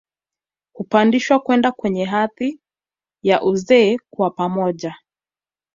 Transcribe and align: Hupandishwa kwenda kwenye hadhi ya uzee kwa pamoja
Hupandishwa 0.73 1.39
kwenda 1.39 1.71
kwenye 1.71 2.05
hadhi 2.05 2.59
ya 3.23 3.43
uzee 3.43 3.97
kwa 4.09 4.31
pamoja 4.31 4.95